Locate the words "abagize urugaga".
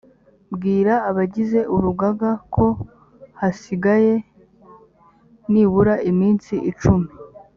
1.09-2.29